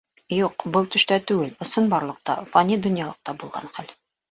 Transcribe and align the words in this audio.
Юҡ, 0.35 0.63
был 0.77 0.87
төштә 0.95 1.19
түгел, 1.33 1.51
ысынбарлыҡта, 1.67 2.39
фани 2.55 2.81
донъялыҡта 2.89 3.39
булған 3.45 3.73
хәл! 3.79 3.97